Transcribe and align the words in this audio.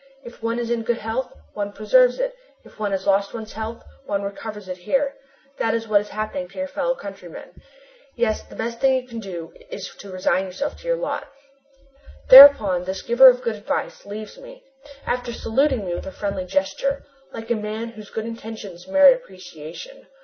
If 0.23 0.41
one 0.41 0.57
is 0.57 0.71
in 0.71 0.81
good 0.81 0.97
health, 0.97 1.31
one 1.53 1.73
preserves 1.73 2.17
it; 2.19 2.33
if 2.65 2.79
one 2.79 2.89
has 2.89 3.05
lost 3.05 3.35
one's 3.35 3.53
health, 3.53 3.83
one 4.07 4.23
recovers 4.23 4.67
it 4.67 4.77
here. 4.77 5.13
That 5.59 5.75
is 5.75 5.87
what 5.87 6.01
is 6.01 6.09
happening 6.09 6.49
to 6.49 6.57
your 6.57 6.67
fellow 6.67 6.95
countryman. 6.95 7.61
Yes, 8.15 8.41
the 8.41 8.55
best 8.55 8.79
thing 8.79 8.95
you 8.99 9.07
can 9.07 9.19
do 9.19 9.53
is 9.69 9.93
to 9.99 10.11
resign 10.11 10.45
yourself 10.45 10.75
to 10.77 10.87
your 10.87 10.97
lot." 10.97 11.29
Thereupon 12.31 12.85
this 12.85 13.03
giver 13.03 13.29
of 13.29 13.43
good 13.43 13.57
advice 13.57 14.03
leaves 14.03 14.39
me, 14.39 14.63
after 15.05 15.31
saluting 15.31 15.85
me 15.85 15.93
with 15.93 16.07
a 16.07 16.11
friendly 16.11 16.45
gesture, 16.45 17.03
like 17.31 17.51
a 17.51 17.55
man 17.55 17.89
whose 17.89 18.09
good 18.09 18.25
intentions 18.25 18.87
merit 18.87 19.13
appreciation. 19.17 20.07